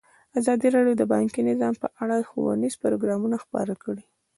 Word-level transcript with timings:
ازادي 0.39 0.67
راډیو 0.75 0.95
د 0.97 1.03
بانکي 1.13 1.41
نظام 1.49 1.73
په 1.81 1.87
اړه 2.03 2.27
ښوونیز 2.29 2.73
پروګرامونه 2.83 3.35
خپاره 3.43 3.73
کړي. 3.83 4.05